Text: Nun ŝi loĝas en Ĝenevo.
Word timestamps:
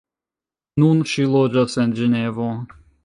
Nun 0.83 1.03
ŝi 1.11 1.25
loĝas 1.35 1.77
en 1.85 1.93
Ĝenevo. 2.01 2.49